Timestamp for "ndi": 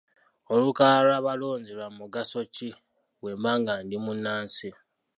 3.85-3.97